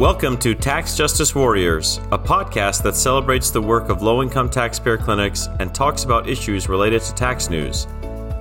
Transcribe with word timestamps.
Welcome 0.00 0.38
to 0.38 0.54
Tax 0.54 0.96
Justice 0.96 1.34
Warriors, 1.34 1.98
a 2.10 2.18
podcast 2.18 2.82
that 2.84 2.96
celebrates 2.96 3.50
the 3.50 3.60
work 3.60 3.90
of 3.90 4.00
low 4.00 4.22
income 4.22 4.48
taxpayer 4.48 4.96
clinics 4.96 5.46
and 5.58 5.74
talks 5.74 6.04
about 6.04 6.26
issues 6.26 6.70
related 6.70 7.02
to 7.02 7.14
tax 7.14 7.50
news. 7.50 7.86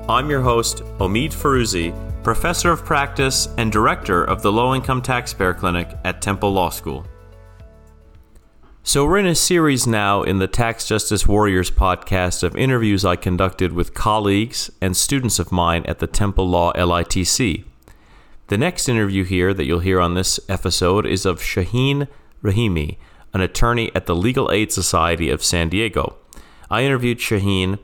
I'm 0.08 0.30
your 0.30 0.40
host, 0.40 0.84
Omeed 1.00 1.34
Firouzi, 1.34 1.94
professor 2.24 2.72
of 2.72 2.86
practice 2.86 3.50
and 3.58 3.74
director 3.74 4.24
of 4.24 4.42
the 4.42 4.50
Low 4.50 4.74
Income 4.74 5.02
Taxpayer 5.02 5.54
Clinic 5.54 5.90
at 6.06 6.22
Temple 6.22 6.54
Law 6.54 6.70
School. 6.70 7.06
So, 8.84 9.06
we're 9.06 9.18
in 9.18 9.28
a 9.28 9.36
series 9.36 9.86
now 9.86 10.24
in 10.24 10.40
the 10.40 10.48
Tax 10.48 10.88
Justice 10.88 11.28
Warriors 11.28 11.70
podcast 11.70 12.42
of 12.42 12.56
interviews 12.56 13.04
I 13.04 13.18
conducted 13.18 13.74
with 13.74 13.94
colleagues 13.94 14.72
and 14.80 14.96
students 14.96 15.40
of 15.40 15.52
mine 15.52 15.84
at 15.88 16.00
the 16.00 16.08
Temple 16.08 16.48
Law 16.48 16.72
LITC. 16.72 17.66
The 18.50 18.58
next 18.58 18.90
interview 18.90 19.26
here 19.26 19.54
that 19.54 19.66
you'll 19.66 19.82
hear 19.82 20.00
on 20.00 20.16
this 20.16 20.40
episode 20.50 21.06
is 21.06 21.24
of 21.24 21.40
Shahin 21.40 22.08
Rahimi, 22.42 22.98
an 23.32 23.42
attorney 23.42 23.92
at 23.94 24.08
the 24.08 24.16
Legal 24.16 24.52
Aid 24.52 24.72
Society 24.72 25.30
of 25.30 25.44
San 25.44 25.70
Diego. 25.70 26.18
I 26.68 26.84
interviewed 26.84 27.22
Shahin 27.22 27.78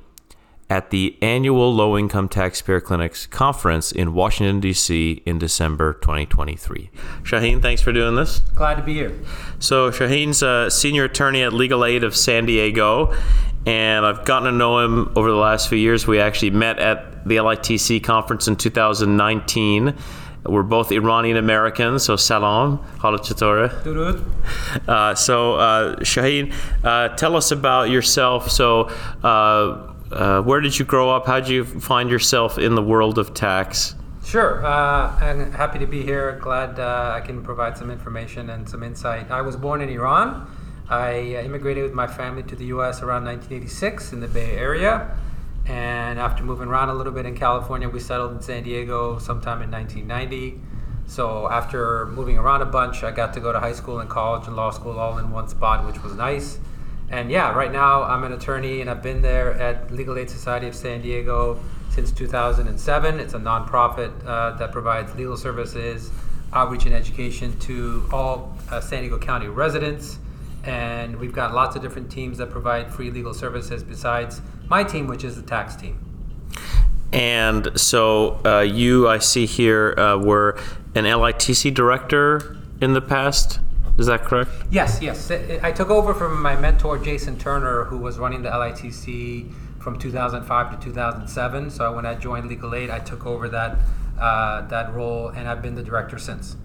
at 0.67 0.89
the 0.89 1.19
annual 1.21 1.71
Low 1.71 1.95
Income 1.95 2.29
Taxpayer 2.29 2.81
Clinics 2.81 3.27
conference 3.27 3.91
in 3.91 4.15
Washington, 4.15 4.59
D.C. 4.59 5.21
in 5.23 5.37
December 5.37 5.93
2023. 5.93 6.89
Shahin, 7.21 7.61
thanks 7.61 7.83
for 7.83 7.93
doing 7.93 8.15
this. 8.15 8.39
Glad 8.55 8.73
to 8.77 8.81
be 8.81 8.95
here. 8.95 9.13
So, 9.59 9.91
Shahin's 9.91 10.41
a 10.41 10.71
senior 10.71 11.03
attorney 11.03 11.43
at 11.43 11.53
Legal 11.53 11.85
Aid 11.85 12.03
of 12.03 12.15
San 12.15 12.47
Diego, 12.47 13.13
and 13.67 14.03
I've 14.03 14.25
gotten 14.25 14.51
to 14.51 14.57
know 14.57 14.79
him 14.79 15.11
over 15.15 15.29
the 15.29 15.37
last 15.37 15.69
few 15.69 15.77
years. 15.77 16.07
We 16.07 16.19
actually 16.19 16.49
met 16.49 16.79
at 16.79 17.23
the 17.27 17.35
LITC 17.35 18.03
conference 18.03 18.47
in 18.47 18.55
2019. 18.55 19.95
We're 20.45 20.63
both 20.63 20.91
Iranian 20.91 21.37
Americans, 21.37 22.03
so 22.03 22.15
salam, 22.15 22.77
hala 22.99 23.19
Durud. 23.19 24.23
Uh, 24.87 25.15
so, 25.15 25.55
uh, 25.55 26.03
Shahin, 26.03 26.53
uh, 26.83 27.09
tell 27.09 27.35
us 27.35 27.51
about 27.51 27.89
yourself. 27.89 28.51
So, 28.51 28.89
uh, 29.23 29.93
uh, 30.11 30.41
where 30.41 30.61
did 30.61 30.77
you 30.77 30.85
grow 30.85 31.09
up? 31.09 31.25
How 31.25 31.39
did 31.39 31.49
you 31.49 31.65
find 31.65 32.09
yourself 32.09 32.57
in 32.57 32.75
the 32.75 32.83
world 32.83 33.17
of 33.17 33.33
tax? 33.33 33.95
Sure. 34.23 34.65
Uh, 34.65 35.15
I'm 35.19 35.51
happy 35.51 35.79
to 35.79 35.87
be 35.87 36.03
here. 36.03 36.39
Glad 36.41 36.79
I 36.79 37.21
can 37.21 37.43
provide 37.43 37.77
some 37.77 37.89
information 37.89 38.49
and 38.49 38.67
some 38.67 38.83
insight. 38.83 39.31
I 39.31 39.41
was 39.41 39.55
born 39.55 39.81
in 39.81 39.89
Iran. 39.89 40.47
I 40.89 41.41
immigrated 41.43 41.83
with 41.83 41.93
my 41.93 42.05
family 42.05 42.43
to 42.43 42.55
the 42.55 42.65
U.S. 42.65 43.01
around 43.01 43.25
1986 43.25 44.13
in 44.13 44.19
the 44.19 44.27
Bay 44.27 44.51
Area. 44.51 45.17
And 45.67 46.19
after 46.19 46.43
moving 46.43 46.67
around 46.67 46.89
a 46.89 46.93
little 46.93 47.13
bit 47.13 47.25
in 47.25 47.35
California, 47.35 47.89
we 47.89 47.99
settled 47.99 48.33
in 48.33 48.41
San 48.41 48.63
Diego 48.63 49.17
sometime 49.17 49.61
in 49.61 49.71
1990. 49.71 50.61
So 51.07 51.49
after 51.49 52.07
moving 52.07 52.37
around 52.37 52.61
a 52.61 52.65
bunch, 52.65 53.03
I 53.03 53.11
got 53.11 53.33
to 53.33 53.39
go 53.39 53.51
to 53.51 53.59
high 53.59 53.73
school 53.73 53.99
and 53.99 54.09
college 54.09 54.47
and 54.47 54.55
law 54.55 54.71
school 54.71 54.99
all 54.99 55.17
in 55.17 55.31
one 55.31 55.47
spot, 55.47 55.85
which 55.85 56.01
was 56.03 56.13
nice. 56.15 56.59
And 57.09 57.29
yeah, 57.29 57.53
right 57.53 57.71
now 57.71 58.03
I'm 58.03 58.23
an 58.23 58.33
attorney 58.33 58.81
and 58.81 58.89
I've 58.89 59.03
been 59.03 59.21
there 59.21 59.53
at 59.53 59.91
Legal 59.91 60.17
Aid 60.17 60.29
Society 60.29 60.67
of 60.67 60.75
San 60.75 61.01
Diego 61.01 61.59
since 61.89 62.11
2007. 62.11 63.19
It's 63.19 63.33
a 63.33 63.39
nonprofit 63.39 64.11
uh, 64.25 64.57
that 64.57 64.71
provides 64.71 65.15
legal 65.15 65.37
services, 65.37 66.11
outreach, 66.53 66.85
and 66.85 66.95
education 66.95 67.57
to 67.59 68.07
all 68.11 68.57
uh, 68.71 68.81
San 68.81 69.01
Diego 69.01 69.19
County 69.19 69.47
residents 69.47 70.19
and 70.65 71.15
we've 71.17 71.33
got 71.33 71.53
lots 71.53 71.75
of 71.75 71.81
different 71.81 72.11
teams 72.11 72.37
that 72.39 72.49
provide 72.49 72.91
free 72.91 73.11
legal 73.11 73.33
services 73.33 73.83
besides 73.83 74.41
my 74.69 74.83
team, 74.83 75.07
which 75.07 75.23
is 75.23 75.35
the 75.35 75.41
tax 75.41 75.75
team. 75.75 75.99
And 77.11 77.79
so 77.79 78.41
uh, 78.45 78.59
you, 78.59 79.07
I 79.07 79.19
see 79.19 79.45
here, 79.45 79.97
uh, 79.97 80.17
were 80.17 80.59
an 80.95 81.05
LITC 81.05 81.73
director 81.73 82.57
in 82.81 82.93
the 82.93 83.01
past. 83.01 83.59
Is 83.97 84.07
that 84.07 84.23
correct? 84.23 84.51
Yes, 84.69 84.99
yes. 85.01 85.31
I 85.31 85.71
took 85.71 85.89
over 85.89 86.13
from 86.13 86.41
my 86.41 86.55
mentor, 86.57 86.97
Jason 86.97 87.37
Turner, 87.39 87.85
who 87.85 87.97
was 87.97 88.17
running 88.17 88.41
the 88.41 88.49
LITC 88.49 89.51
from 89.79 89.97
2005 89.97 90.79
to 90.79 90.85
2007. 90.85 91.69
So 91.69 91.95
when 91.95 92.05
I 92.05 92.15
joined 92.15 92.47
Legal 92.47 92.75
Aid, 92.75 92.89
I 92.89 92.99
took 92.99 93.25
over 93.25 93.47
that 93.49 93.77
uh, 94.19 94.61
that 94.67 94.93
role, 94.93 95.29
and 95.29 95.47
I've 95.47 95.61
been 95.61 95.75
the 95.75 95.83
director 95.83 96.17
since. 96.17 96.55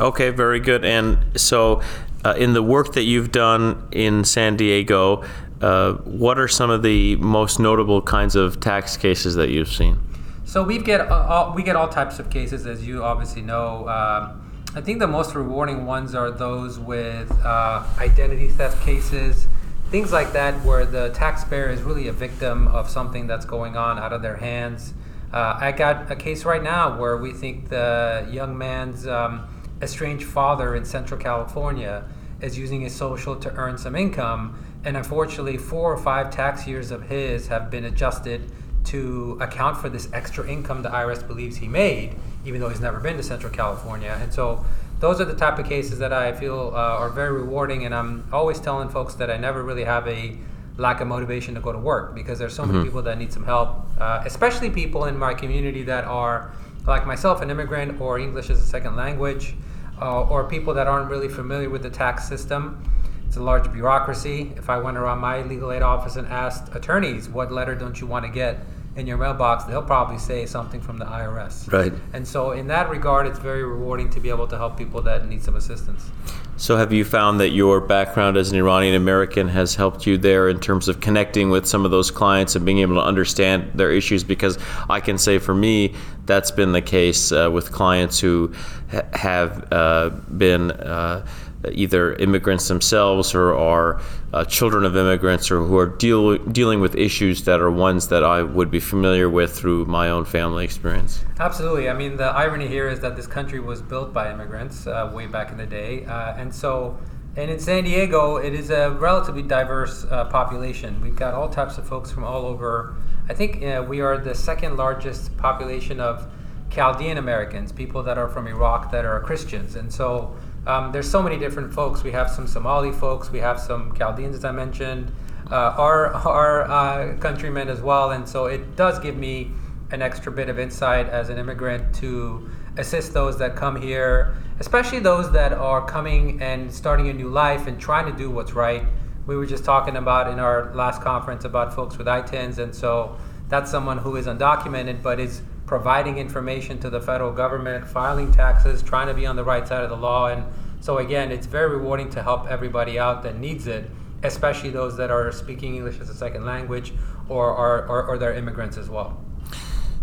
Okay, 0.00 0.30
very 0.30 0.60
good. 0.60 0.84
And 0.84 1.38
so, 1.38 1.82
uh, 2.24 2.34
in 2.38 2.52
the 2.52 2.62
work 2.62 2.92
that 2.92 3.02
you've 3.02 3.32
done 3.32 3.88
in 3.90 4.24
San 4.24 4.56
Diego, 4.56 5.24
uh, 5.60 5.94
what 6.04 6.38
are 6.38 6.48
some 6.48 6.70
of 6.70 6.82
the 6.82 7.16
most 7.16 7.58
notable 7.58 8.00
kinds 8.00 8.36
of 8.36 8.60
tax 8.60 8.96
cases 8.96 9.34
that 9.34 9.50
you've 9.50 9.72
seen? 9.72 9.98
So 10.44 10.62
we 10.62 10.78
get 10.78 11.00
uh, 11.00 11.26
all, 11.28 11.54
we 11.54 11.62
get 11.62 11.76
all 11.76 11.88
types 11.88 12.18
of 12.18 12.30
cases, 12.30 12.66
as 12.66 12.86
you 12.86 13.02
obviously 13.04 13.42
know. 13.42 13.88
Um, 13.88 14.44
I 14.74 14.80
think 14.80 14.98
the 14.98 15.06
most 15.06 15.34
rewarding 15.34 15.86
ones 15.86 16.14
are 16.14 16.30
those 16.30 16.78
with 16.78 17.30
uh, 17.44 17.84
identity 17.98 18.48
theft 18.48 18.82
cases, 18.84 19.46
things 19.90 20.12
like 20.12 20.32
that, 20.32 20.54
where 20.64 20.86
the 20.86 21.10
taxpayer 21.10 21.68
is 21.68 21.82
really 21.82 22.08
a 22.08 22.12
victim 22.12 22.68
of 22.68 22.88
something 22.88 23.26
that's 23.26 23.44
going 23.44 23.76
on 23.76 23.98
out 23.98 24.12
of 24.12 24.22
their 24.22 24.36
hands. 24.36 24.94
Uh, 25.32 25.58
I 25.60 25.72
got 25.72 26.10
a 26.10 26.16
case 26.16 26.44
right 26.44 26.62
now 26.62 26.98
where 26.98 27.16
we 27.16 27.32
think 27.32 27.68
the 27.68 28.26
young 28.30 28.56
man's 28.56 29.06
um, 29.06 29.48
estranged 29.82 30.24
father 30.24 30.74
in 30.74 30.84
Central 30.84 31.20
California 31.20 32.04
is 32.40 32.56
using 32.56 32.80
his 32.80 32.94
social 32.94 33.36
to 33.36 33.52
earn 33.54 33.76
some 33.76 33.96
income. 33.96 34.56
And 34.84 34.96
unfortunately, 34.96 35.56
four 35.56 35.92
or 35.92 35.98
five 35.98 36.30
tax 36.30 36.66
years 36.66 36.90
of 36.90 37.08
his 37.08 37.48
have 37.48 37.70
been 37.70 37.84
adjusted 37.84 38.50
to 38.84 39.36
account 39.40 39.76
for 39.76 39.88
this 39.88 40.08
extra 40.12 40.48
income 40.48 40.82
the 40.82 40.88
IRS 40.88 41.26
believes 41.26 41.56
he 41.56 41.68
made, 41.68 42.14
even 42.46 42.60
though 42.60 42.68
he's 42.68 42.80
never 42.80 43.00
been 43.00 43.16
to 43.16 43.22
Central 43.22 43.52
California. 43.52 44.16
And 44.20 44.32
so, 44.32 44.64
those 45.00 45.20
are 45.20 45.24
the 45.24 45.34
type 45.34 45.58
of 45.58 45.66
cases 45.66 45.98
that 46.00 46.12
I 46.12 46.32
feel 46.32 46.72
uh, 46.74 46.78
are 46.78 47.10
very 47.10 47.32
rewarding. 47.32 47.84
And 47.84 47.94
I'm 47.94 48.24
always 48.32 48.58
telling 48.60 48.88
folks 48.88 49.14
that 49.14 49.30
I 49.30 49.36
never 49.36 49.62
really 49.62 49.84
have 49.84 50.08
a 50.08 50.36
lack 50.76 51.00
of 51.00 51.08
motivation 51.08 51.54
to 51.54 51.60
go 51.60 51.72
to 51.72 51.78
work 51.78 52.14
because 52.14 52.38
there's 52.38 52.54
so 52.54 52.62
mm-hmm. 52.62 52.72
many 52.72 52.84
people 52.84 53.02
that 53.02 53.18
need 53.18 53.32
some 53.32 53.44
help, 53.44 53.86
uh, 54.00 54.22
especially 54.24 54.70
people 54.70 55.04
in 55.04 55.16
my 55.18 55.34
community 55.34 55.82
that 55.82 56.04
are 56.04 56.52
like 56.86 57.06
myself, 57.06 57.42
an 57.42 57.50
immigrant 57.50 58.00
or 58.00 58.18
English 58.18 58.48
as 58.50 58.60
a 58.60 58.66
second 58.66 58.96
language 58.96 59.54
uh, 60.00 60.22
or 60.22 60.44
people 60.48 60.74
that 60.74 60.86
aren't 60.86 61.10
really 61.10 61.28
familiar 61.28 61.68
with 61.68 61.82
the 61.82 61.90
tax 61.90 62.26
system. 62.28 62.82
It's 63.28 63.36
a 63.36 63.42
large 63.42 63.70
bureaucracy. 63.70 64.54
If 64.56 64.70
I 64.70 64.78
went 64.78 64.96
around 64.96 65.18
my 65.18 65.42
legal 65.42 65.70
aid 65.70 65.82
office 65.82 66.16
and 66.16 66.26
asked 66.28 66.74
attorneys, 66.74 67.28
what 67.28 67.52
letter 67.52 67.74
don't 67.74 68.00
you 68.00 68.06
want 68.06 68.24
to 68.24 68.32
get 68.32 68.58
in 68.96 69.06
your 69.06 69.18
mailbox, 69.18 69.64
they'll 69.64 69.82
probably 69.82 70.18
say 70.18 70.46
something 70.46 70.80
from 70.80 70.96
the 70.96 71.04
IRS. 71.04 71.70
Right. 71.70 71.92
And 72.14 72.26
so, 72.26 72.52
in 72.52 72.66
that 72.68 72.88
regard, 72.88 73.26
it's 73.26 73.38
very 73.38 73.62
rewarding 73.62 74.08
to 74.10 74.20
be 74.20 74.30
able 74.30 74.48
to 74.48 74.56
help 74.56 74.76
people 74.78 75.02
that 75.02 75.28
need 75.28 75.42
some 75.42 75.56
assistance. 75.56 76.10
So, 76.56 76.76
have 76.76 76.92
you 76.92 77.04
found 77.04 77.38
that 77.40 77.50
your 77.50 77.80
background 77.80 78.36
as 78.36 78.50
an 78.50 78.58
Iranian 78.58 78.96
American 78.96 79.48
has 79.48 79.76
helped 79.76 80.06
you 80.06 80.18
there 80.18 80.48
in 80.48 80.58
terms 80.58 80.88
of 80.88 81.00
connecting 81.00 81.50
with 81.50 81.66
some 81.66 81.84
of 81.84 81.90
those 81.90 82.10
clients 82.10 82.56
and 82.56 82.64
being 82.64 82.78
able 82.78 82.96
to 82.96 83.04
understand 83.04 83.70
their 83.74 83.92
issues? 83.92 84.24
Because 84.24 84.58
I 84.88 85.00
can 85.00 85.18
say 85.18 85.38
for 85.38 85.54
me, 85.54 85.94
that's 86.26 86.50
been 86.50 86.72
the 86.72 86.82
case 86.82 87.30
uh, 87.30 87.50
with 87.52 87.70
clients 87.70 88.18
who 88.18 88.52
ha- 88.90 89.02
have 89.12 89.72
uh, 89.72 90.08
been. 90.36 90.72
Uh, 90.72 91.26
either 91.72 92.14
immigrants 92.14 92.68
themselves 92.68 93.34
or 93.34 93.54
are 93.54 94.00
uh, 94.32 94.44
children 94.44 94.84
of 94.84 94.96
immigrants 94.96 95.50
or 95.50 95.60
who 95.60 95.76
are 95.76 95.86
deal, 95.86 96.38
dealing 96.38 96.80
with 96.80 96.94
issues 96.94 97.44
that 97.44 97.60
are 97.60 97.70
ones 97.70 98.08
that 98.08 98.22
I 98.22 98.42
would 98.42 98.70
be 98.70 98.80
familiar 98.80 99.28
with 99.28 99.52
through 99.56 99.86
my 99.86 100.10
own 100.10 100.24
family 100.24 100.64
experience. 100.64 101.24
Absolutely. 101.40 101.88
I 101.88 101.94
mean, 101.94 102.16
the 102.16 102.26
irony 102.26 102.68
here 102.68 102.88
is 102.88 103.00
that 103.00 103.16
this 103.16 103.26
country 103.26 103.60
was 103.60 103.82
built 103.82 104.12
by 104.12 104.32
immigrants 104.32 104.86
uh, 104.86 105.10
way 105.12 105.26
back 105.26 105.50
in 105.50 105.56
the 105.56 105.66
day. 105.66 106.04
Uh, 106.04 106.34
and 106.36 106.54
so, 106.54 106.98
and 107.36 107.50
in 107.50 107.58
San 107.58 107.84
Diego, 107.84 108.36
it 108.36 108.54
is 108.54 108.70
a 108.70 108.90
relatively 108.90 109.42
diverse 109.42 110.04
uh, 110.10 110.24
population. 110.26 111.00
We've 111.00 111.16
got 111.16 111.34
all 111.34 111.48
types 111.48 111.78
of 111.78 111.86
folks 111.86 112.10
from 112.10 112.24
all 112.24 112.46
over. 112.46 112.96
I 113.28 113.34
think 113.34 113.62
uh, 113.62 113.84
we 113.86 114.00
are 114.00 114.18
the 114.18 114.34
second 114.34 114.76
largest 114.76 115.36
population 115.36 116.00
of 116.00 116.26
Chaldean 116.70 117.18
Americans, 117.18 117.72
people 117.72 118.02
that 118.02 118.18
are 118.18 118.28
from 118.28 118.46
Iraq 118.46 118.90
that 118.92 119.04
are 119.04 119.20
Christians. 119.20 119.76
And 119.76 119.92
so, 119.92 120.36
um, 120.68 120.92
there's 120.92 121.10
so 121.10 121.22
many 121.22 121.38
different 121.38 121.72
folks. 121.72 122.02
We 122.04 122.12
have 122.12 122.30
some 122.30 122.46
Somali 122.46 122.92
folks, 122.92 123.30
we 123.30 123.38
have 123.38 123.58
some 123.58 123.94
Chaldeans, 123.96 124.36
as 124.36 124.44
I 124.44 124.52
mentioned, 124.52 125.10
uh, 125.50 125.74
our, 125.78 126.12
our 126.12 126.70
uh, 126.70 127.16
countrymen 127.16 127.68
as 127.68 127.80
well. 127.80 128.10
And 128.10 128.28
so 128.28 128.46
it 128.46 128.76
does 128.76 128.98
give 128.98 129.16
me 129.16 129.50
an 129.90 130.02
extra 130.02 130.30
bit 130.30 130.50
of 130.50 130.58
insight 130.58 131.08
as 131.08 131.30
an 131.30 131.38
immigrant 131.38 131.94
to 131.96 132.50
assist 132.76 133.14
those 133.14 133.38
that 133.38 133.56
come 133.56 133.80
here, 133.80 134.36
especially 134.60 134.98
those 134.98 135.32
that 135.32 135.54
are 135.54 135.84
coming 135.86 136.40
and 136.42 136.70
starting 136.70 137.08
a 137.08 137.14
new 137.14 137.28
life 137.28 137.66
and 137.66 137.80
trying 137.80 138.10
to 138.10 138.16
do 138.16 138.30
what's 138.30 138.52
right. 138.52 138.84
We 139.26 139.36
were 139.36 139.46
just 139.46 139.64
talking 139.64 139.96
about 139.96 140.30
in 140.30 140.38
our 140.38 140.74
last 140.74 141.00
conference 141.00 141.44
about 141.44 141.74
folks 141.74 141.96
with 141.96 142.06
ITINs, 142.06 142.58
and 142.58 142.74
so 142.74 143.16
that's 143.48 143.70
someone 143.70 143.98
who 143.98 144.16
is 144.16 144.26
undocumented 144.26 145.02
but 145.02 145.18
is 145.18 145.42
providing 145.68 146.16
information 146.16 146.80
to 146.80 146.88
the 146.88 147.00
federal 147.00 147.30
government, 147.30 147.86
filing 147.86 148.32
taxes, 148.32 148.82
trying 148.82 149.06
to 149.06 149.12
be 149.12 149.26
on 149.26 149.36
the 149.36 149.44
right 149.44 149.68
side 149.68 149.84
of 149.84 149.90
the 149.90 149.96
law. 149.96 150.28
And 150.28 150.42
so, 150.80 150.96
again, 150.96 151.30
it's 151.30 151.46
very 151.46 151.76
rewarding 151.76 152.08
to 152.10 152.22
help 152.22 152.48
everybody 152.48 152.98
out 152.98 153.22
that 153.24 153.38
needs 153.38 153.66
it, 153.66 153.88
especially 154.22 154.70
those 154.70 154.96
that 154.96 155.10
are 155.10 155.30
speaking 155.30 155.76
English 155.76 156.00
as 156.00 156.08
a 156.08 156.14
second 156.14 156.46
language 156.46 156.94
or, 157.28 157.50
or, 157.50 157.86
or, 157.86 158.06
or 158.06 158.18
they're 158.18 158.32
immigrants 158.32 158.78
as 158.78 158.88
well. 158.88 159.22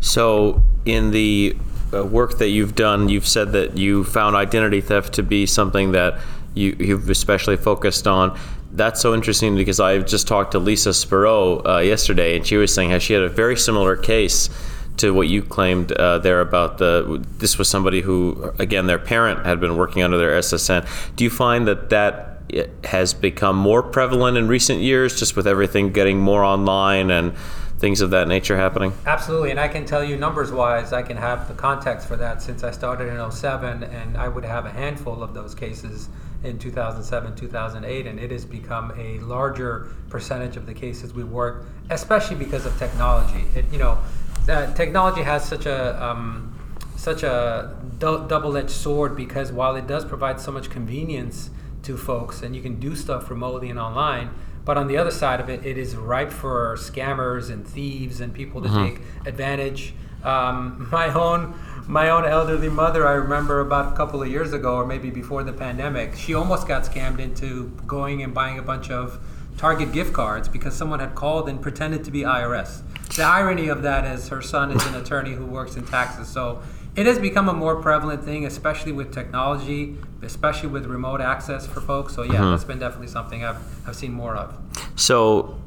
So, 0.02 0.62
in 0.86 1.10
the 1.10 1.58
uh, 1.92 2.06
work 2.06 2.38
that 2.38 2.50
you've 2.50 2.76
done, 2.76 3.10
you've 3.10 3.28
said 3.28 3.52
that 3.54 3.76
you 3.76 4.04
found 4.04 4.36
identity 4.36 4.82
theft 4.82 5.14
to 5.16 5.24
be 5.24 5.48
something 5.48 5.94
that 5.94 6.20
you, 6.54 6.76
you've 6.80 7.10
especially 7.10 7.58
focused 7.58 8.06
on. 8.06 8.40
That's 8.72 9.02
so 9.02 9.16
interesting 9.16 9.56
because 9.56 9.80
I 9.80 9.98
just 10.00 10.28
talked 10.28 10.52
to 10.52 10.60
Lisa 10.60 10.94
Spiro 10.94 11.66
uh, 11.66 11.80
yesterday, 11.80 12.36
and 12.36 12.46
she 12.46 12.56
was 12.58 12.72
saying 12.72 12.92
how 12.92 13.00
she 13.00 13.14
had 13.14 13.24
a 13.24 13.30
very 13.30 13.58
similar 13.58 13.96
case 13.96 14.50
to 14.98 15.14
what 15.14 15.28
you 15.28 15.42
claimed 15.42 15.92
uh, 15.92 16.20
there 16.20 16.42
about 16.42 16.78
the 16.78 17.24
this 17.38 17.58
was 17.58 17.70
somebody 17.70 18.02
who 18.02 18.54
again 18.60 18.88
their 18.88 19.00
parent 19.00 19.46
had 19.46 19.60
been 19.60 19.78
working 19.78 20.04
under 20.04 20.18
their 20.18 20.40
SSN. 20.40 20.88
Do 21.16 21.24
you 21.24 21.30
find 21.30 21.68
that 21.68 21.90
that 21.90 22.32
has 22.84 23.14
become 23.14 23.56
more 23.56 23.84
prevalent 23.84 24.38
in 24.38 24.48
recent 24.48 24.82
years, 24.82 25.20
just 25.20 25.36
with 25.36 25.48
everything 25.48 25.92
getting 25.92 26.20
more 26.20 26.44
online 26.44 27.10
and 27.12 27.36
things 27.80 28.02
of 28.02 28.12
that 28.12 28.28
nature 28.28 28.56
happening? 28.56 28.94
Absolutely, 29.06 29.52
and 29.52 29.60
I 29.60 29.68
can 29.68 29.86
tell 29.86 30.04
you 30.04 30.16
numbers 30.16 30.52
wise, 30.52 30.94
I 30.94 31.02
can 31.02 31.18
have 31.18 31.48
the 31.48 31.54
context 31.54 32.08
for 32.08 32.16
that 32.18 32.42
since 32.42 32.64
I 32.64 32.72
started 32.72 33.08
in 33.08 33.32
07, 33.32 33.84
and 33.84 34.18
I 34.18 34.28
would 34.28 34.46
have 34.46 34.66
a 34.66 34.72
handful 34.72 35.24
of 35.24 35.34
those 35.34 35.54
cases 35.54 36.10
in 36.44 36.60
2007, 36.60 37.36
2008, 37.36 38.08
and 38.08 38.20
it 38.20 38.32
has 38.32 38.46
become 38.46 38.94
a 38.98 39.20
larger 39.20 39.92
percentage 40.10 40.56
of 40.56 40.66
the 40.66 40.74
cases 40.74 41.14
we 41.14 41.24
work, 41.24 41.66
especially 41.90 42.36
because 42.38 42.66
of 42.66 42.78
technology. 42.78 43.46
It, 43.56 43.66
you 43.72 43.80
know, 43.80 43.98
technology 44.46 45.24
has 45.24 45.44
such 45.44 45.66
a 45.66 46.04
um, 46.04 46.56
such 46.96 47.24
a 47.24 47.76
du- 48.00 48.26
double-edged 48.28 48.70
sword 48.70 49.16
because 49.16 49.52
while 49.52 49.76
it 49.76 49.88
does 49.88 50.06
provide 50.06 50.40
so 50.40 50.52
much 50.52 50.70
convenience 50.70 51.50
to 51.84 51.98
folks 51.98 52.42
and 52.42 52.56
you 52.56 52.62
can 52.62 52.80
do 52.80 52.96
stuff 52.96 53.30
remotely 53.30 53.70
and 53.70 53.78
online, 53.80 54.30
but 54.64 54.78
on 54.78 54.88
the 54.88 54.98
other 54.98 55.12
side 55.12 55.40
of 55.40 55.50
it, 55.50 55.64
it 55.66 55.78
is 55.78 55.96
ripe 55.96 56.32
for 56.32 56.76
scammers 56.78 57.52
and 57.52 57.68
thieves 57.68 58.20
and 58.22 58.34
people 58.34 58.62
to 58.62 58.70
mm-hmm. 58.70 58.96
take 58.96 59.28
advantage. 59.28 59.94
Um, 60.24 60.88
my 60.92 61.14
own 61.14 61.54
my 61.88 62.10
own 62.10 62.26
elderly 62.26 62.70
mother, 62.70 63.08
I 63.08 63.12
remember 63.12 63.60
about 63.60 63.94
a 63.94 63.96
couple 63.96 64.24
of 64.24 64.28
years 64.28 64.54
ago, 64.54 64.76
or 64.76 64.86
maybe 64.88 65.12
before 65.12 65.44
the 65.44 65.54
pandemic, 65.54 66.16
she 66.16 66.34
almost 66.34 66.68
got 66.68 66.84
scammed 66.84 67.20
into 67.20 67.70
going 67.86 68.24
and 68.24 68.34
buying 68.34 68.58
a 68.58 68.64
bunch 68.64 68.90
of 68.90 69.20
Target 69.58 69.94
gift 69.94 70.12
cards 70.12 70.50
because 70.50 70.76
someone 70.76 71.00
had 71.00 71.16
called 71.16 71.48
and 71.48 71.62
pretended 71.62 72.04
to 72.04 72.12
be 72.12 72.22
IRS. 72.22 72.82
The 73.16 73.24
irony 73.24 73.70
of 73.70 73.82
that 73.84 74.06
is 74.06 74.28
her 74.30 74.42
son 74.42 74.72
is 74.72 74.86
an 74.86 74.96
attorney 75.02 75.34
who 75.34 75.46
works 75.46 75.76
in 75.76 75.86
taxes, 75.86 76.28
so 76.28 76.62
it 76.96 77.06
has 77.06 77.20
become 77.20 77.50
a 77.50 77.54
more 77.54 77.82
prevalent 77.82 78.24
thing, 78.24 78.46
especially 78.46 78.92
with 78.92 79.14
technology, 79.14 79.98
especially 80.22 80.70
with 80.70 80.86
remote 80.86 81.22
access 81.22 81.68
for 81.68 81.82
folks. 81.82 82.14
So 82.14 82.24
yeah, 82.24 82.34
mm-hmm. 82.34 82.52
that's 82.52 82.64
been 82.64 82.80
definitely 82.80 83.08
something 83.08 83.44
I've 83.44 83.88
I've 83.88 83.96
seen 83.96 84.12
more 84.12 84.36
of. 84.36 84.56
So 84.96 85.58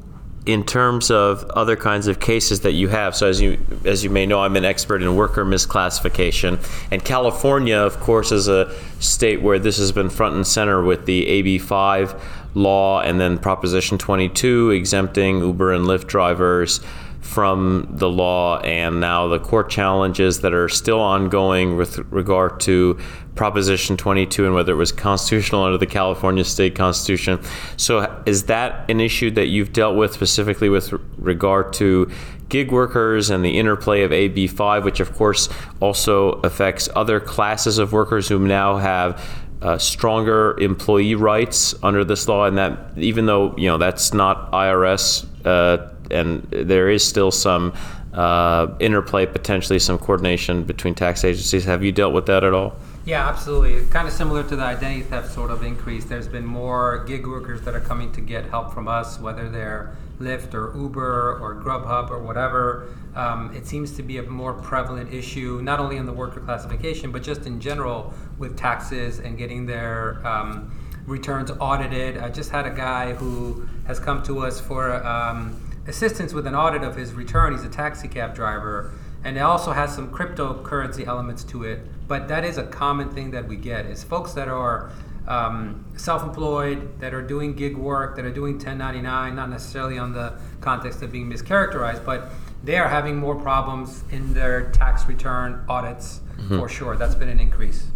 in 0.45 0.63
terms 0.63 1.11
of 1.11 1.43
other 1.51 1.75
kinds 1.75 2.07
of 2.07 2.19
cases 2.19 2.61
that 2.61 2.71
you 2.71 2.87
have. 2.87 3.15
So 3.15 3.27
as 3.27 3.41
you 3.41 3.59
as 3.85 4.03
you 4.03 4.09
may 4.09 4.25
know, 4.25 4.41
I'm 4.41 4.55
an 4.55 4.65
expert 4.65 5.01
in 5.01 5.15
worker 5.15 5.45
misclassification, 5.45 6.59
and 6.91 7.03
California, 7.03 7.77
of 7.77 7.99
course, 7.99 8.31
is 8.31 8.47
a 8.47 8.73
state 8.99 9.41
where 9.41 9.59
this 9.59 9.77
has 9.77 9.91
been 9.91 10.09
front 10.09 10.35
and 10.35 10.47
center 10.47 10.81
with 10.81 11.05
the 11.05 11.43
AB5 11.59 12.19
law 12.55 13.01
and 13.01 13.19
then 13.19 13.37
Proposition 13.37 13.97
22 13.99 14.71
exempting 14.71 15.39
Uber 15.39 15.71
and 15.73 15.85
Lyft 15.85 16.07
drivers 16.07 16.81
from 17.21 17.87
the 17.91 18.09
law 18.09 18.59
and 18.59 18.99
now 18.99 19.27
the 19.27 19.39
court 19.39 19.69
challenges 19.69 20.41
that 20.41 20.53
are 20.53 20.69
still 20.69 20.99
ongoing 20.99 21.75
with 21.75 21.97
regard 22.11 22.59
to 22.61 22.97
Proposition 23.35 23.97
22 23.97 24.45
and 24.45 24.53
whether 24.53 24.73
it 24.73 24.75
was 24.75 24.91
constitutional 24.91 25.63
under 25.63 25.77
the 25.77 25.85
California 25.85 26.43
state 26.43 26.75
constitution. 26.75 27.39
So, 27.77 28.21
is 28.25 28.45
that 28.45 28.89
an 28.89 28.99
issue 28.99 29.31
that 29.31 29.47
you've 29.47 29.71
dealt 29.71 29.95
with 29.95 30.13
specifically 30.13 30.69
with 30.69 30.93
regard 31.17 31.71
to 31.73 32.11
gig 32.49 32.71
workers 32.71 33.29
and 33.29 33.45
the 33.45 33.57
interplay 33.57 34.03
of 34.03 34.11
AB5, 34.11 34.83
which 34.83 34.99
of 34.99 35.15
course 35.15 35.47
also 35.79 36.33
affects 36.41 36.89
other 36.95 37.19
classes 37.19 37.77
of 37.77 37.93
workers 37.93 38.27
who 38.27 38.39
now 38.39 38.77
have 38.77 39.23
uh, 39.61 39.77
stronger 39.77 40.57
employee 40.59 41.15
rights 41.15 41.75
under 41.83 42.03
this 42.03 42.27
law, 42.27 42.45
and 42.45 42.57
that 42.57 42.97
even 42.97 43.25
though 43.25 43.53
you 43.57 43.67
know 43.67 43.77
that's 43.77 44.13
not 44.13 44.51
IRS 44.51 45.25
uh, 45.45 45.93
and 46.11 46.43
there 46.51 46.89
is 46.89 47.03
still 47.03 47.31
some 47.31 47.73
uh, 48.13 48.67
interplay, 48.79 49.25
potentially 49.25 49.79
some 49.79 49.97
coordination 49.97 50.63
between 50.63 50.95
tax 50.95 51.23
agencies. 51.23 51.65
Have 51.65 51.83
you 51.83 51.91
dealt 51.91 52.13
with 52.13 52.25
that 52.25 52.43
at 52.43 52.53
all? 52.53 52.75
Yeah, 53.05 53.27
absolutely. 53.27 53.85
Kind 53.87 54.07
of 54.07 54.13
similar 54.13 54.43
to 54.43 54.55
the 54.55 54.63
identity 54.63 55.01
theft 55.01 55.33
sort 55.33 55.51
of 55.51 55.63
increase. 55.63 56.05
There's 56.05 56.27
been 56.27 56.45
more 56.45 57.03
gig 57.05 57.25
workers 57.25 57.61
that 57.61 57.73
are 57.73 57.79
coming 57.79 58.11
to 58.13 58.21
get 58.21 58.45
help 58.45 58.73
from 58.73 58.87
us, 58.87 59.19
whether 59.19 59.49
they're 59.49 59.95
Lyft 60.19 60.53
or 60.53 60.75
Uber 60.77 61.39
or 61.41 61.55
Grubhub 61.55 62.09
or 62.11 62.19
whatever. 62.19 62.93
Um, 63.15 63.55
it 63.55 63.65
seems 63.65 63.93
to 63.93 64.03
be 64.03 64.17
a 64.17 64.23
more 64.23 64.53
prevalent 64.53 65.13
issue, 65.13 65.61
not 65.63 65.79
only 65.79 65.97
in 65.97 66.05
the 66.05 66.13
worker 66.13 66.39
classification, 66.41 67.11
but 67.11 67.23
just 67.23 67.45
in 67.45 67.59
general 67.59 68.13
with 68.37 68.57
taxes 68.57 69.19
and 69.19 69.37
getting 69.37 69.65
their 69.65 70.25
um, 70.27 70.71
returns 71.05 71.51
audited. 71.59 72.17
I 72.17 72.29
just 72.29 72.51
had 72.51 72.65
a 72.65 72.71
guy 72.71 73.13
who 73.13 73.67
has 73.87 73.99
come 73.99 74.21
to 74.23 74.39
us 74.39 74.59
for. 74.59 75.03
Um, 75.05 75.59
assistance 75.89 76.33
with 76.33 76.47
an 76.47 76.55
audit 76.55 76.83
of 76.83 76.95
his 76.95 77.13
return. 77.13 77.51
He's 77.51 77.63
a 77.63 77.69
taxi 77.69 78.07
cab 78.07 78.33
driver, 78.35 78.93
and 79.23 79.35
it 79.35 79.41
also 79.41 79.71
has 79.71 79.93
some 79.93 80.13
cryptocurrency 80.13 81.05
elements 81.05 81.43
to 81.45 81.63
it. 81.63 81.81
But 82.07 82.27
that 82.29 82.45
is 82.45 82.57
a 82.57 82.63
common 82.63 83.09
thing 83.09 83.31
that 83.31 83.47
we 83.47 83.57
get 83.57 83.85
is 83.85 84.03
folks 84.03 84.33
that 84.33 84.47
are 84.47 84.91
um, 85.27 85.85
self-employed, 85.97 86.99
that 86.99 87.13
are 87.13 87.21
doing 87.21 87.53
gig 87.53 87.75
work, 87.75 88.15
that 88.15 88.25
are 88.25 88.31
doing 88.31 88.53
1099, 88.53 89.35
not 89.35 89.49
necessarily 89.49 89.97
on 89.97 90.13
the 90.13 90.39
context 90.61 91.01
of 91.01 91.11
being 91.11 91.29
mischaracterized, 91.29 92.05
but 92.05 92.29
they 92.63 92.77
are 92.77 92.87
having 92.87 93.15
more 93.15 93.35
problems 93.35 94.03
in 94.11 94.33
their 94.33 94.71
tax 94.71 95.05
return 95.07 95.63
audits 95.67 96.21
mm-hmm. 96.37 96.59
for 96.59 96.69
sure. 96.69 96.95
That's 96.95 97.15
been 97.15 97.29
an 97.29 97.39
increase. 97.39 97.87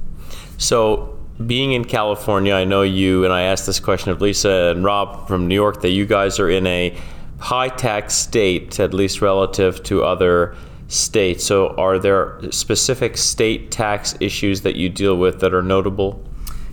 So 0.58 1.20
being 1.46 1.74
in 1.74 1.86
California, 1.86 2.54
I 2.54 2.66
know 2.66 2.84
you, 2.84 3.24
and 3.24 3.34
I 3.34 3.44
asked 3.44 3.66
this 3.66 3.80
question 3.80 4.12
of 4.12 4.22
Lisa 4.22 4.72
and 4.76 4.84
Rob 4.84 5.28
from 5.28 5.48
New 5.48 5.56
York, 5.56 5.82
that 5.82 5.90
you 5.90 6.06
guys 6.06 6.40
are 6.40 6.50
in 6.50 6.68
a 6.68 6.96
high 7.44 7.68
tax 7.68 8.14
state, 8.14 8.80
at 8.80 8.94
least 8.94 9.22
relative 9.22 9.84
to 9.84 10.02
other 10.02 10.56
states. 10.88 11.44
So, 11.44 11.76
are 11.76 12.00
there 12.00 12.40
specific 12.52 13.18
state 13.18 13.70
tax 13.70 14.16
issues 14.22 14.62
that 14.62 14.78
you 14.78 14.88
deal 14.88 15.18
with 15.18 15.42
that 15.42 15.54
are 15.54 15.62
notable? 15.62 16.24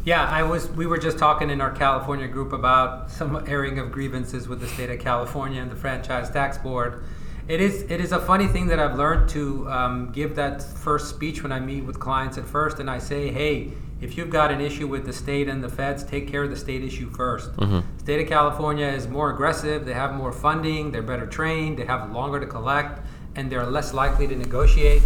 Yeah, 0.04 0.24
I 0.24 0.44
was. 0.44 0.70
We 0.70 0.86
were 0.86 0.98
just 0.98 1.18
talking 1.18 1.50
in 1.50 1.60
our 1.60 1.72
California 1.72 2.28
group 2.28 2.52
about 2.52 3.10
some 3.10 3.44
airing 3.48 3.80
of 3.80 3.90
grievances 3.90 4.46
with 4.46 4.60
the 4.60 4.68
state 4.68 4.90
of 4.90 5.00
California 5.00 5.60
and 5.60 5.70
the 5.70 5.76
franchise 5.76 6.30
tax 6.30 6.56
board. 6.56 7.02
It 7.48 7.60
is. 7.60 7.82
It 7.90 8.00
is 8.00 8.12
a 8.12 8.20
funny 8.20 8.46
thing 8.46 8.68
that 8.68 8.78
I've 8.78 8.96
learned 8.96 9.28
to 9.30 9.68
um, 9.68 10.12
give 10.12 10.36
that 10.36 10.62
first 10.62 11.10
speech 11.10 11.42
when 11.42 11.50
I 11.50 11.58
meet 11.58 11.84
with 11.84 11.98
clients 11.98 12.38
at 12.38 12.44
first, 12.46 12.78
and 12.78 12.88
I 12.88 12.98
say, 12.98 13.32
"Hey, 13.32 13.72
if 14.00 14.16
you've 14.16 14.30
got 14.30 14.50
an 14.50 14.60
issue 14.60 14.86
with 14.86 15.04
the 15.04 15.12
state 15.12 15.48
and 15.48 15.62
the 15.62 15.68
feds, 15.68 16.02
take 16.04 16.28
care 16.28 16.44
of 16.44 16.50
the 16.50 16.56
state 16.56 16.82
issue 16.82 17.10
1st 17.10 17.54
mm-hmm. 17.56 17.98
State 17.98 18.22
of 18.22 18.28
California 18.28 18.86
is 18.86 19.06
more 19.06 19.30
aggressive. 19.30 19.84
They 19.84 19.92
have 19.92 20.14
more 20.14 20.32
funding. 20.32 20.90
They're 20.90 21.02
better 21.02 21.26
trained. 21.26 21.78
They 21.78 21.84
have 21.84 22.10
longer 22.10 22.40
to 22.40 22.46
collect, 22.46 23.06
and 23.36 23.50
they're 23.52 23.66
less 23.66 23.92
likely 23.92 24.26
to 24.28 24.36
negotiate. 24.36 25.02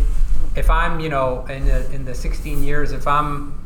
If 0.57 0.71
I'm, 0.71 1.01
you 1.01 1.09
know, 1.09 1.45
in 1.47 1.67
the 1.67 1.91
in 1.93 2.05
the 2.05 2.15
16 2.15 2.63
years, 2.63 2.93
if 2.93 3.07
I'm 3.09 3.65